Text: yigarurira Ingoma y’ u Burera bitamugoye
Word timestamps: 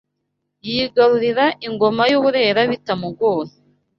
yigarurira 0.67 1.45
Ingoma 1.67 2.03
y’ 2.11 2.13
u 2.17 2.21
Burera 2.23 2.61
bitamugoye 2.71 3.53